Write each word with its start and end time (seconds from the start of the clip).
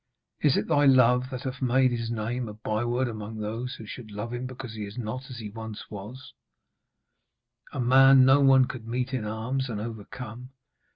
Is 0.39 0.57
it 0.57 0.65
thy 0.67 0.87
love 0.87 1.29
that 1.29 1.43
hath 1.43 1.61
made 1.61 1.91
his 1.91 2.09
name 2.09 2.49
a 2.49 2.55
byword 2.55 3.07
among 3.07 3.37
those 3.37 3.75
who 3.75 3.85
should 3.85 4.09
love 4.09 4.33
him 4.33 4.47
because 4.47 4.73
he 4.73 4.83
is 4.85 4.97
not 4.97 5.29
as 5.29 5.37
he 5.37 5.51
once 5.51 5.91
was 5.91 6.33
a 7.71 7.79
man 7.79 8.25
no 8.25 8.39
one 8.41 8.65
could 8.65 8.87
meet 8.87 9.13
in 9.13 9.25
arms 9.25 9.69
and 9.69 9.79
overcome? 9.79 10.49